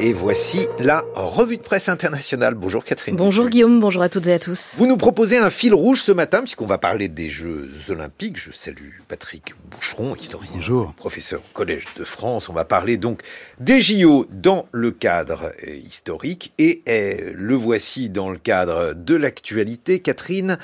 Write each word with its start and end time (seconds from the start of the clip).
Et 0.00 0.12
voici 0.12 0.68
la 0.78 1.04
revue 1.14 1.56
de 1.56 1.62
presse 1.62 1.88
internationale. 1.88 2.54
Bonjour 2.54 2.84
Catherine. 2.84 3.16
Bonjour 3.16 3.48
Guillaume, 3.48 3.80
bonjour 3.80 4.00
à 4.00 4.08
toutes 4.08 4.28
et 4.28 4.32
à 4.32 4.38
tous. 4.38 4.76
Vous 4.78 4.86
nous 4.86 4.96
proposez 4.96 5.38
un 5.38 5.50
fil 5.50 5.74
rouge 5.74 6.02
ce 6.02 6.12
matin 6.12 6.38
puisqu'on 6.42 6.66
va 6.66 6.78
parler 6.78 7.08
des 7.08 7.28
Jeux 7.28 7.68
Olympiques. 7.88 8.38
Je 8.38 8.52
salue 8.52 9.00
Patrick 9.08 9.54
Boucheron, 9.68 10.14
historien, 10.14 10.50
bonjour. 10.54 10.92
professeur 10.94 11.40
au 11.40 11.52
Collège 11.52 11.86
de 11.96 12.04
France. 12.04 12.48
On 12.48 12.52
va 12.52 12.64
parler 12.64 12.96
donc 12.96 13.22
des 13.58 13.80
JO 13.80 14.28
dans 14.30 14.68
le 14.70 14.92
cadre 14.92 15.52
euh, 15.66 15.74
historique 15.74 16.52
et 16.58 16.82
euh, 16.88 17.32
le 17.34 17.56
voici 17.56 18.08
dans 18.08 18.30
le 18.30 18.38
cadre 18.38 18.94
de 18.94 19.16
l'actualité. 19.16 19.98
Catherine, 19.98 20.58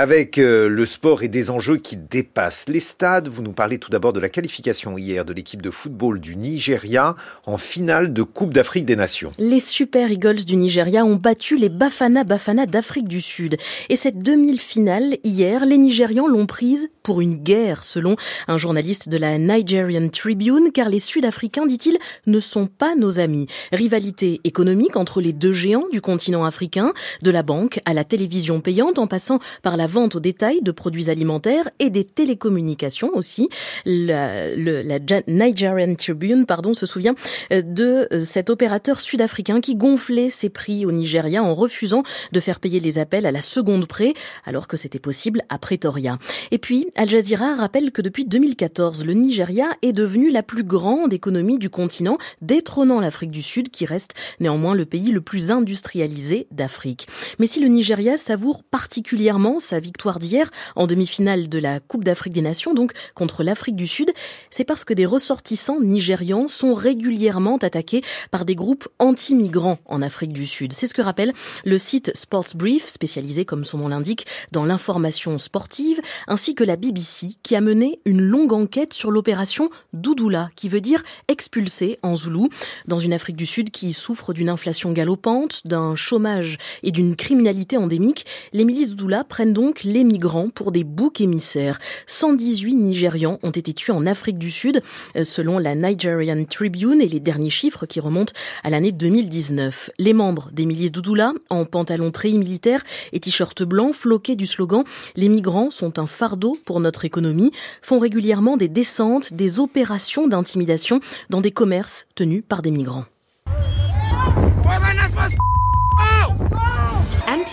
avec 0.00 0.38
euh, 0.38 0.66
le 0.66 0.86
sport 0.86 1.22
et 1.22 1.28
des 1.28 1.50
enjeux 1.50 1.76
qui 1.76 1.94
dépassent 1.94 2.64
les 2.68 2.80
stades, 2.80 3.28
vous 3.28 3.42
nous 3.42 3.52
parlez 3.52 3.76
tout 3.76 3.90
d'abord 3.90 4.14
de 4.14 4.18
la 4.18 4.30
qualification 4.30 4.96
hier 4.96 5.26
de 5.26 5.34
l'équipe 5.34 5.60
de 5.60 5.70
football 5.70 6.20
du 6.20 6.36
Nigeria 6.36 7.16
en 7.44 7.58
finale 7.58 8.14
de 8.14 8.22
Coupe 8.22 8.54
d'Afrique 8.54 8.86
des 8.86 8.96
Nations. 8.96 9.30
Les 9.38 9.60
Super 9.60 10.10
Eagles 10.10 10.46
du 10.46 10.56
Nigeria 10.56 11.04
ont 11.04 11.16
battu 11.16 11.58
les 11.58 11.68
Bafana 11.68 12.24
Bafana 12.24 12.64
d'Afrique 12.64 13.08
du 13.08 13.20
Sud. 13.20 13.58
Et 13.90 13.96
cette 13.96 14.22
demi-finale, 14.22 15.18
hier, 15.22 15.66
les 15.66 15.76
Nigérians 15.76 16.28
l'ont 16.28 16.46
prise 16.46 16.88
pour 17.02 17.20
une 17.20 17.36
guerre, 17.36 17.84
selon 17.84 18.16
un 18.48 18.56
journaliste 18.56 19.10
de 19.10 19.18
la 19.18 19.36
Nigerian 19.36 20.08
Tribune, 20.08 20.70
car 20.72 20.88
les 20.88 20.98
Sud-Africains, 20.98 21.66
dit-il, 21.66 21.98
ne 22.26 22.40
sont 22.40 22.68
pas 22.68 22.94
nos 22.94 23.18
amis. 23.18 23.48
Rivalité 23.70 24.40
économique 24.44 24.96
entre 24.96 25.20
les 25.20 25.34
deux 25.34 25.52
géants 25.52 25.88
du 25.92 26.00
continent 26.00 26.46
africain, 26.46 26.94
de 27.20 27.30
la 27.30 27.42
banque 27.42 27.80
à 27.84 27.92
la 27.92 28.04
télévision 28.04 28.62
payante, 28.62 28.98
en 28.98 29.06
passant 29.06 29.40
par 29.62 29.76
la 29.76 29.89
vente 29.90 30.16
au 30.16 30.20
détail 30.20 30.62
de 30.62 30.72
produits 30.72 31.10
alimentaires 31.10 31.68
et 31.78 31.90
des 31.90 32.04
télécommunications 32.04 33.10
aussi. 33.14 33.48
La, 33.84 34.54
la 34.56 34.98
Nigerian 35.26 35.94
Tribune, 35.94 36.46
pardon, 36.46 36.72
se 36.72 36.86
souvient 36.86 37.14
euh, 37.52 37.62
de 37.62 38.08
euh, 38.12 38.24
cet 38.24 38.50
opérateur 38.50 39.00
sud-africain 39.00 39.60
qui 39.60 39.74
gonflait 39.74 40.30
ses 40.30 40.48
prix 40.48 40.86
au 40.86 40.92
Nigeria 40.92 41.42
en 41.42 41.54
refusant 41.54 42.02
de 42.32 42.40
faire 42.40 42.60
payer 42.60 42.80
les 42.80 42.98
appels 42.98 43.26
à 43.26 43.32
la 43.32 43.40
seconde 43.40 43.86
près, 43.86 44.14
alors 44.44 44.68
que 44.68 44.76
c'était 44.76 44.98
possible 44.98 45.42
à 45.48 45.58
Pretoria. 45.58 46.18
Et 46.50 46.58
puis, 46.58 46.88
Al 46.94 47.10
Jazeera 47.10 47.54
rappelle 47.56 47.92
que 47.92 48.02
depuis 48.02 48.24
2014, 48.24 49.04
le 49.04 49.14
Nigeria 49.14 49.66
est 49.82 49.92
devenu 49.92 50.30
la 50.30 50.42
plus 50.42 50.64
grande 50.64 51.12
économie 51.12 51.58
du 51.58 51.70
continent, 51.70 52.18
détrônant 52.40 53.00
l'Afrique 53.00 53.30
du 53.30 53.42
Sud, 53.42 53.70
qui 53.70 53.84
reste 53.84 54.14
néanmoins 54.38 54.74
le 54.74 54.84
pays 54.84 55.10
le 55.10 55.20
plus 55.20 55.50
industrialisé 55.50 56.46
d'Afrique. 56.50 57.08
Mais 57.40 57.46
si 57.46 57.58
le 57.58 57.68
Nigeria 57.68 58.18
savoure 58.18 58.62
particulièrement 58.62 59.60
sa 59.60 59.80
victoire 59.80 60.18
d'hier 60.18 60.50
en 60.76 60.86
demi-finale 60.86 61.48
de 61.48 61.58
la 61.58 61.80
Coupe 61.80 62.04
d'Afrique 62.04 62.34
des 62.34 62.42
Nations, 62.42 62.74
donc 62.74 62.92
contre 63.14 63.42
l'Afrique 63.42 63.76
du 63.76 63.86
Sud, 63.86 64.12
c'est 64.50 64.64
parce 64.64 64.84
que 64.84 64.92
des 64.92 65.06
ressortissants 65.06 65.80
nigérians 65.80 66.48
sont 66.48 66.74
régulièrement 66.74 67.56
attaqués 67.56 68.02
par 68.30 68.44
des 68.44 68.54
groupes 68.54 68.86
anti-migrants 68.98 69.78
en 69.86 70.02
Afrique 70.02 70.34
du 70.34 70.44
Sud. 70.44 70.74
C'est 70.74 70.86
ce 70.86 70.92
que 70.92 71.00
rappelle 71.00 71.32
le 71.64 71.78
site 71.78 72.12
Sports 72.14 72.48
Brief, 72.54 72.86
spécialisé 72.86 73.46
comme 73.46 73.64
son 73.64 73.78
nom 73.78 73.88
l'indique 73.88 74.26
dans 74.52 74.66
l'information 74.66 75.38
sportive, 75.38 75.98
ainsi 76.28 76.54
que 76.54 76.62
la 76.62 76.76
BBC 76.76 77.36
qui 77.42 77.56
a 77.56 77.62
mené 77.62 78.00
une 78.04 78.20
longue 78.20 78.52
enquête 78.52 78.92
sur 78.92 79.10
l'opération 79.10 79.70
Doudoula, 79.94 80.50
qui 80.56 80.68
veut 80.68 80.82
dire 80.82 81.02
expulsé 81.28 81.98
en 82.02 82.16
zoulou, 82.16 82.50
dans 82.86 82.98
une 82.98 83.14
Afrique 83.14 83.36
du 83.36 83.46
Sud 83.46 83.70
qui 83.70 83.94
souffre 83.94 84.34
d'une 84.34 84.50
inflation 84.50 84.92
galopante, 84.92 85.62
d'un 85.64 85.94
chômage 85.94 86.58
et 86.82 86.92
d'une 86.92 87.16
criminalité 87.30 87.76
endémique. 87.76 88.26
Les 88.52 88.64
milices 88.64 88.90
Doudoula 88.90 89.22
prennent 89.22 89.52
donc 89.52 89.84
les 89.84 90.02
migrants 90.02 90.48
pour 90.48 90.72
des 90.72 90.82
boucs 90.82 91.20
émissaires. 91.20 91.78
118 92.06 92.74
Nigérians 92.74 93.38
ont 93.44 93.50
été 93.50 93.72
tués 93.72 93.92
en 93.92 94.04
Afrique 94.04 94.36
du 94.36 94.50
Sud, 94.50 94.82
euh, 95.14 95.22
selon 95.22 95.60
la 95.60 95.76
Nigerian 95.76 96.44
Tribune 96.44 97.00
et 97.00 97.06
les 97.06 97.20
derniers 97.20 97.48
chiffres 97.48 97.86
qui 97.86 98.00
remontent 98.00 98.32
à 98.64 98.70
l'année 98.70 98.90
2019. 98.90 99.90
Les 99.98 100.12
membres 100.12 100.50
des 100.52 100.66
milices 100.66 100.90
Doudoula, 100.90 101.32
en 101.50 101.64
pantalon 101.66 102.10
treillis 102.10 102.38
militaire 102.38 102.82
et 103.12 103.20
t-shirt 103.20 103.62
blanc, 103.62 103.92
floqués 103.92 104.34
du 104.34 104.46
slogan 104.46 104.82
Les 105.14 105.28
migrants 105.28 105.70
sont 105.70 106.00
un 106.00 106.08
fardeau 106.08 106.58
pour 106.64 106.80
notre 106.80 107.04
économie, 107.04 107.52
font 107.80 108.00
régulièrement 108.00 108.56
des 108.56 108.68
descentes, 108.68 109.34
des 109.34 109.60
opérations 109.60 110.26
d'intimidation 110.26 110.98
dans 111.28 111.40
des 111.40 111.52
commerces 111.52 112.08
tenus 112.16 112.42
par 112.48 112.60
des 112.60 112.72
migrants. 112.72 113.04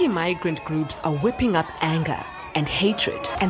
Anti-migrant 0.08 0.64
groups 0.64 1.02
are 1.02 1.12
whipping 1.16 1.58
up 1.58 1.66
anger. 1.82 2.24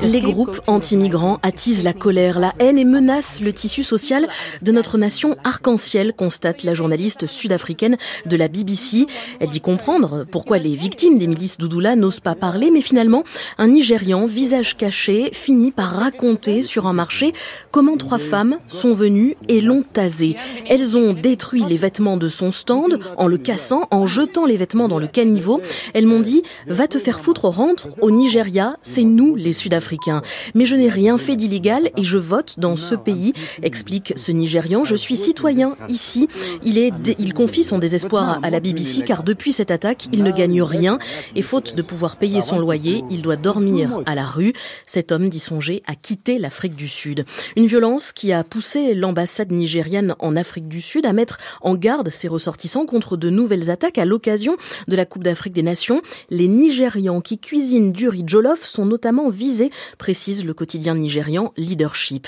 Les 0.01 0.19
groupes 0.19 0.59
anti-migrants 0.67 1.37
attisent 1.41 1.83
la 1.83 1.93
colère, 1.93 2.39
la 2.39 2.53
haine 2.59 2.77
et 2.77 2.83
menacent 2.83 3.39
le 3.41 3.53
tissu 3.53 3.83
social 3.83 4.27
de 4.61 4.71
notre 4.73 4.97
nation 4.97 5.37
arc-en-ciel, 5.45 6.13
constate 6.13 6.63
la 6.63 6.73
journaliste 6.73 7.25
sud-africaine 7.25 7.97
de 8.25 8.35
la 8.35 8.49
BBC. 8.49 9.05
Elle 9.39 9.49
dit 9.49 9.61
comprendre 9.61 10.25
pourquoi 10.29 10.57
les 10.57 10.75
victimes 10.75 11.17
des 11.17 11.27
milices 11.27 11.57
Doudoula 11.57 11.95
n'osent 11.95 12.19
pas 12.19 12.35
parler, 12.35 12.69
mais 12.69 12.81
finalement, 12.81 13.23
un 13.57 13.67
Nigérian, 13.67 14.25
visage 14.25 14.75
caché, 14.75 15.29
finit 15.31 15.71
par 15.71 15.91
raconter 15.91 16.61
sur 16.61 16.85
un 16.85 16.93
marché 16.93 17.31
comment 17.71 17.95
trois 17.95 18.17
femmes 18.17 18.57
sont 18.67 18.93
venues 18.93 19.37
et 19.47 19.61
l'ont 19.61 19.83
tasé. 19.83 20.35
Elles 20.67 20.97
ont 20.97 21.13
détruit 21.13 21.63
les 21.67 21.77
vêtements 21.77 22.17
de 22.17 22.27
son 22.27 22.51
stand 22.51 22.99
en 23.17 23.27
le 23.27 23.37
cassant, 23.37 23.87
en 23.91 24.05
jetant 24.05 24.45
les 24.45 24.57
vêtements 24.57 24.89
dans 24.89 24.99
le 24.99 25.07
caniveau. 25.07 25.61
Elles 25.93 26.07
m'ont 26.07 26.19
dit, 26.19 26.43
va 26.67 26.87
te 26.87 26.97
faire 26.99 27.21
foutre, 27.21 27.45
rentre 27.45 27.87
au 28.01 28.11
Nigeria, 28.11 28.75
c'est 28.97 29.03
nous 29.03 29.35
les 29.35 29.51
Sud-Africains. 29.51 30.23
Mais 30.55 30.65
je 30.65 30.75
n'ai 30.75 30.89
rien 30.89 31.19
fait 31.19 31.35
d'illégal 31.35 31.91
et 31.97 32.03
je 32.03 32.17
vote 32.17 32.55
dans 32.57 32.75
ce 32.75 32.95
pays, 32.95 33.31
explique 33.61 34.13
ce 34.15 34.31
Nigérian. 34.31 34.85
Je 34.85 34.95
suis 34.95 35.15
citoyen 35.15 35.77
ici. 35.87 36.27
Il, 36.63 36.79
est, 36.79 36.91
il 37.19 37.35
confie 37.35 37.63
son 37.63 37.77
désespoir 37.77 38.39
à 38.41 38.49
la 38.49 38.59
BBC 38.59 39.03
car 39.03 39.21
depuis 39.21 39.53
cette 39.53 39.69
attaque, 39.69 40.07
il 40.13 40.23
ne 40.23 40.31
gagne 40.31 40.63
rien 40.63 40.97
et 41.35 41.43
faute 41.43 41.75
de 41.75 41.83
pouvoir 41.83 42.15
payer 42.15 42.41
son 42.41 42.57
loyer, 42.57 43.03
il 43.11 43.21
doit 43.21 43.35
dormir 43.35 44.01
à 44.07 44.15
la 44.15 44.25
rue. 44.25 44.53
Cet 44.87 45.11
homme 45.11 45.29
dit 45.29 45.39
songer 45.39 45.83
à 45.85 45.93
quitter 45.93 46.39
l'Afrique 46.39 46.75
du 46.75 46.87
Sud. 46.87 47.23
Une 47.55 47.67
violence 47.67 48.11
qui 48.11 48.33
a 48.33 48.43
poussé 48.43 48.95
l'ambassade 48.95 49.51
nigérienne 49.51 50.15
en 50.17 50.35
Afrique 50.35 50.67
du 50.67 50.81
Sud 50.81 51.05
à 51.05 51.13
mettre 51.13 51.37
en 51.61 51.75
garde 51.75 52.09
ses 52.09 52.27
ressortissants 52.27 52.87
contre 52.87 53.15
de 53.15 53.29
nouvelles 53.29 53.69
attaques 53.69 53.99
à 53.99 54.05
l'occasion 54.05 54.57
de 54.87 54.95
la 54.95 55.05
Coupe 55.05 55.23
d'Afrique 55.23 55.53
des 55.53 55.61
Nations. 55.61 56.01
Les 56.31 56.47
Nigérians 56.47 57.21
qui 57.21 57.37
cuisinent 57.37 57.91
du 57.91 58.09
riz 58.09 58.23
jollof 58.25 58.65
sont 58.77 58.85
notamment 58.85 59.29
visés, 59.29 59.71
précise 59.97 60.45
le 60.45 60.53
quotidien 60.53 60.93
nigérian 60.93 61.51
Leadership. 61.57 62.27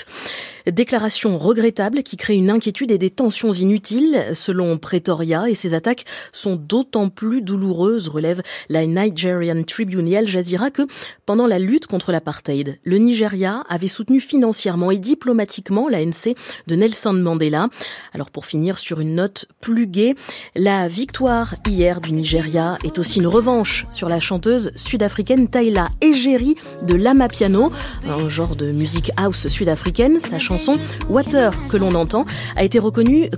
Déclaration 0.66 1.38
regrettable 1.38 2.02
qui 2.02 2.16
crée 2.16 2.34
une 2.34 2.50
inquiétude 2.50 2.90
et 2.90 2.98
des 2.98 3.08
tensions 3.08 3.52
inutiles, 3.52 4.24
selon 4.34 4.76
Pretoria, 4.76 5.48
et 5.48 5.54
ces 5.54 5.74
attaques 5.74 6.04
sont 6.32 6.56
d'autant 6.56 7.08
plus 7.08 7.40
douloureuses, 7.40 8.08
relève 8.08 8.42
la 8.68 8.84
Nigerian 8.84 9.62
Tribune 9.62 10.08
et 10.08 10.16
Al 10.16 10.26
Jazeera, 10.26 10.72
que 10.72 10.82
pendant 11.24 11.46
la 11.46 11.60
lutte 11.60 11.86
contre 11.86 12.10
l'apartheid, 12.10 12.80
le 12.82 12.98
Nigeria 12.98 13.62
avait 13.68 13.86
soutenu 13.86 14.20
financièrement 14.20 14.90
et 14.90 14.98
diplomatiquement 14.98 15.88
l'ANC 15.88 16.34
de 16.66 16.74
Nelson 16.74 17.12
Mandela. 17.12 17.68
Alors 18.12 18.32
pour 18.32 18.44
finir 18.44 18.78
sur 18.78 18.98
une 18.98 19.14
note 19.14 19.46
plus 19.60 19.86
gaie, 19.86 20.16
la 20.56 20.88
victoire 20.88 21.54
hier 21.68 22.00
du 22.00 22.10
Nigeria 22.10 22.76
est 22.84 22.98
aussi 22.98 23.20
une 23.20 23.28
revanche 23.28 23.86
sur 23.90 24.08
la 24.08 24.18
chanteuse 24.18 24.72
sud-africaine 24.74 25.48
Tayla 25.48 25.86
Egeri 26.00 26.39
de 26.40 26.94
Lama 26.94 27.28
Piano, 27.28 27.70
un 28.08 28.28
genre 28.28 28.56
de 28.56 28.72
musique 28.72 29.10
house 29.16 29.48
sud-africaine. 29.48 30.18
Sa 30.18 30.38
chanson 30.38 30.78
Water 31.08 31.52
que 31.68 31.76
l'on 31.76 31.94
entend 31.94 32.24
a 32.56 32.64
été 32.64 32.78
reconnue 32.78 33.28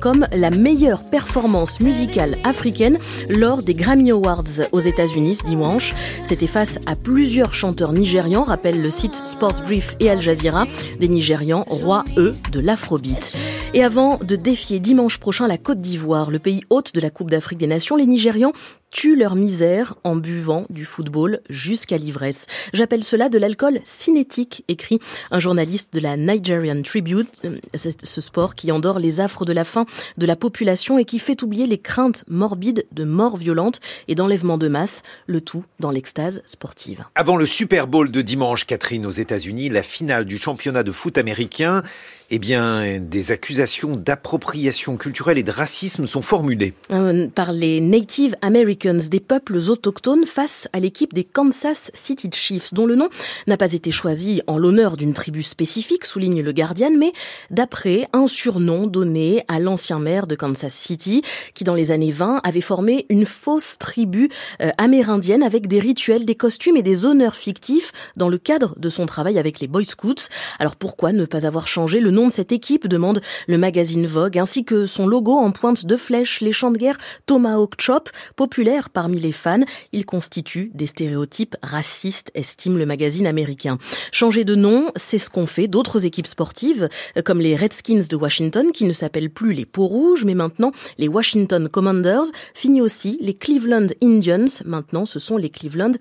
comme 0.00 0.26
la 0.34 0.50
meilleure 0.50 1.08
performance 1.08 1.80
musicale 1.80 2.36
africaine 2.44 2.98
lors 3.28 3.62
des 3.62 3.74
Grammy 3.74 4.10
Awards 4.10 4.44
aux 4.72 4.80
États-Unis 4.80 5.36
ce 5.36 5.44
dimanche. 5.44 5.94
C'était 6.24 6.46
face 6.46 6.78
à 6.86 6.96
plusieurs 6.96 7.54
chanteurs 7.54 7.92
nigérians, 7.92 8.44
rappelle 8.44 8.80
le 8.80 8.90
site 8.90 9.14
Sports 9.24 9.62
Brief 9.62 9.96
et 10.00 10.10
Al 10.10 10.20
Jazeera, 10.20 10.66
des 10.98 11.08
Nigérians 11.08 11.64
rois, 11.68 12.04
eux, 12.16 12.34
de 12.52 12.60
l'afrobeat. 12.60 13.36
Et 13.74 13.84
avant 13.84 14.16
de 14.16 14.34
défier 14.34 14.80
dimanche 14.80 15.18
prochain 15.18 15.46
la 15.46 15.58
Côte 15.58 15.80
d'Ivoire, 15.80 16.30
le 16.30 16.38
pays 16.38 16.62
hôte 16.70 16.94
de 16.94 17.00
la 17.00 17.10
Coupe 17.10 17.30
d'Afrique 17.30 17.58
des 17.58 17.66
Nations, 17.66 17.96
les 17.96 18.06
Nigérians 18.06 18.52
tuent 18.90 19.16
leur 19.16 19.34
misère 19.34 19.94
en 20.04 20.16
buvant 20.16 20.66
du 20.70 20.84
football 20.84 21.40
jusqu'à 21.48 21.98
l'ivresse. 21.98 22.46
J'appelle 22.72 23.04
cela 23.04 23.28
de 23.28 23.38
l'alcool 23.38 23.80
cinétique, 23.84 24.64
écrit 24.68 25.00
un 25.30 25.40
journaliste 25.40 25.94
de 25.94 26.00
la 26.00 26.16
Nigerian 26.16 26.82
Tribune, 26.82 27.26
euh, 27.44 27.56
ce 27.74 28.20
sport 28.20 28.54
qui 28.54 28.72
endort 28.72 28.98
les 28.98 29.20
affres 29.20 29.44
de 29.44 29.52
la 29.52 29.64
faim 29.64 29.86
de 30.16 30.26
la 30.26 30.36
population 30.36 30.98
et 30.98 31.04
qui 31.04 31.18
fait 31.18 31.42
oublier 31.42 31.66
les 31.66 31.78
craintes 31.78 32.24
morbides 32.28 32.86
de 32.92 33.04
morts 33.04 33.36
violentes 33.36 33.80
et 34.08 34.14
d'enlèvement 34.14 34.58
de 34.58 34.68
masse, 34.68 35.02
le 35.26 35.40
tout 35.40 35.64
dans 35.80 35.90
l'extase 35.90 36.42
sportive. 36.46 37.04
Avant 37.14 37.36
le 37.36 37.46
Super 37.46 37.86
Bowl 37.86 38.10
de 38.10 38.22
dimanche, 38.22 38.64
Catherine, 38.66 39.06
aux 39.06 39.10
États-Unis, 39.10 39.68
la 39.68 39.82
finale 39.82 40.24
du 40.24 40.38
championnat 40.38 40.82
de 40.82 40.92
foot 40.92 41.18
américain, 41.18 41.82
eh 42.30 42.38
bien, 42.38 42.98
des 43.00 43.32
accusations 43.32 43.96
d'appropriation 43.96 44.98
culturelle 44.98 45.38
et 45.38 45.42
de 45.42 45.50
racisme 45.50 46.06
sont 46.06 46.20
formulées. 46.20 46.74
Euh, 46.90 47.26
par 47.28 47.52
les 47.52 47.80
Native 47.80 48.36
Americans 48.42 49.00
des 49.10 49.20
peuples 49.20 49.56
autochtones 49.56 50.26
face 50.26 50.68
à 50.74 50.80
l'équipe 50.80 51.14
des 51.14 51.24
Kansas 51.24 51.90
City 51.94 52.28
Chiefs, 52.32 52.74
dont 52.74 52.84
le 52.84 52.96
nom 52.96 53.08
n'a 53.46 53.56
pas 53.56 53.72
été 53.72 53.90
choisi 53.90 54.42
en 54.46 54.58
l'honneur 54.58 54.98
d'une 54.98 55.14
tribu 55.14 55.42
spécifique, 55.42 56.04
souligne 56.04 56.42
le 56.42 56.52
Guardian, 56.52 56.90
mais 56.90 57.12
d'après 57.50 58.06
un 58.12 58.26
surnom 58.26 58.86
donné 58.86 59.44
à 59.48 59.58
l'ancien 59.58 59.98
maire 59.98 60.26
de 60.26 60.34
Kansas 60.34 60.74
City, 60.74 61.22
qui 61.54 61.64
dans 61.64 61.74
les 61.74 61.92
années 61.92 62.12
20 62.12 62.40
avait 62.44 62.60
formé 62.60 63.06
une 63.08 63.24
fausse 63.24 63.78
tribu 63.78 64.28
euh, 64.60 64.70
amérindienne 64.76 65.42
avec 65.42 65.66
des 65.66 65.80
rituels, 65.80 66.26
des 66.26 66.34
costumes 66.34 66.76
et 66.76 66.82
des 66.82 67.06
honneurs 67.06 67.36
fictifs 67.36 67.92
dans 68.16 68.28
le 68.28 68.36
cadre 68.36 68.78
de 68.78 68.90
son 68.90 69.06
travail 69.06 69.38
avec 69.38 69.60
les 69.60 69.66
Boy 69.66 69.86
Scouts. 69.86 70.28
Alors 70.58 70.76
pourquoi 70.76 71.12
ne 71.12 71.24
pas 71.24 71.46
avoir 71.46 71.66
changé 71.66 72.00
le 72.00 72.10
nom 72.10 72.17
de 72.26 72.32
cette 72.32 72.52
équipe 72.52 72.86
demande 72.86 73.20
le 73.46 73.58
magazine 73.58 74.06
Vogue, 74.06 74.38
ainsi 74.38 74.64
que 74.64 74.86
son 74.86 75.06
logo 75.06 75.32
en 75.32 75.52
pointe 75.52 75.86
de 75.86 75.96
flèche, 75.96 76.40
les 76.40 76.52
champs 76.52 76.70
de 76.70 76.78
guerre 76.78 76.98
Tomahawk 77.26 77.74
Chop, 77.80 78.10
populaire 78.36 78.90
parmi 78.90 79.20
les 79.20 79.32
fans. 79.32 79.60
Il 79.92 80.04
constitue 80.04 80.70
des 80.74 80.86
stéréotypes 80.86 81.56
racistes, 81.62 82.30
estime 82.34 82.76
le 82.76 82.86
magazine 82.86 83.26
américain. 83.26 83.78
Changer 84.12 84.44
de 84.44 84.54
nom, 84.54 84.90
c'est 84.96 85.18
ce 85.18 85.30
qu'ont 85.30 85.46
fait 85.46 85.68
d'autres 85.68 86.04
équipes 86.04 86.26
sportives, 86.26 86.88
comme 87.24 87.40
les 87.40 87.56
Redskins 87.56 88.04
de 88.08 88.16
Washington, 88.16 88.72
qui 88.72 88.84
ne 88.84 88.92
s'appellent 88.92 89.30
plus 89.30 89.52
les 89.52 89.66
Peaux 89.66 89.86
Rouges, 89.86 90.24
mais 90.24 90.34
maintenant 90.34 90.72
les 90.98 91.08
Washington 91.08 91.68
Commanders. 91.68 92.26
Fini 92.54 92.80
aussi 92.80 93.18
les 93.20 93.34
Cleveland 93.34 93.86
Indians, 94.02 94.62
maintenant 94.64 95.06
ce 95.06 95.18
sont 95.18 95.36
les 95.36 95.50
Cleveland 95.50 95.92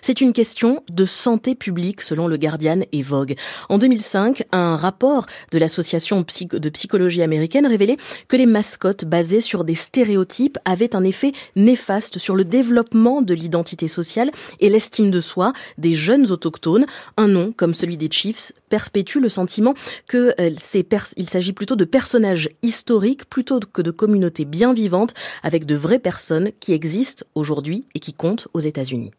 C'est 0.00 0.20
une 0.20 0.32
question 0.32 0.82
de 0.90 1.04
santé 1.04 1.54
publique 1.54 2.00
selon 2.00 2.28
le 2.28 2.38
Guardian 2.38 2.80
et 2.92 3.02
Vogue. 3.02 3.34
En 3.68 3.78
2005, 3.78 4.44
un 4.52 4.76
rapport 4.76 5.26
de 5.52 5.58
l'association 5.58 6.24
de 6.24 6.68
psychologie 6.70 7.22
américaine 7.22 7.66
révélait 7.66 7.98
que 8.28 8.36
les 8.36 8.46
mascottes 8.46 9.04
basées 9.04 9.40
sur 9.40 9.64
des 9.64 9.74
stéréotypes 9.74 10.58
avaient 10.64 10.96
un 10.96 11.04
effet 11.04 11.32
néfaste 11.56 12.18
sur 12.18 12.34
le 12.34 12.44
développement 12.44 13.22
de 13.22 13.34
l'identité 13.34 13.88
sociale 13.88 14.30
et 14.60 14.70
l'estime 14.70 15.10
de 15.10 15.20
soi 15.20 15.52
des 15.78 15.94
jeunes 15.94 16.30
autochtones. 16.30 16.86
Un 17.16 17.28
nom 17.28 17.52
comme 17.52 17.74
celui 17.74 17.96
des 17.96 18.10
Chiefs 18.10 18.52
perpétue 18.72 19.18
le 19.18 19.28
sentiment 19.28 19.74
que 20.08 20.34
euh, 20.40 20.50
il 21.18 21.28
s'agit 21.28 21.52
plutôt 21.52 21.76
de 21.76 21.84
personnages 21.84 22.48
historiques 22.62 23.26
plutôt 23.26 23.60
que 23.60 23.82
de 23.82 23.90
communautés 23.90 24.46
bien 24.46 24.72
vivantes 24.72 25.12
avec 25.42 25.66
de 25.66 25.74
vraies 25.74 25.98
personnes 25.98 26.52
qui 26.58 26.72
existent 26.72 27.26
aujourd'hui 27.34 27.84
et 27.94 27.98
qui 28.00 28.14
comptent 28.14 28.48
aux 28.54 28.60
États-Unis. 28.60 29.12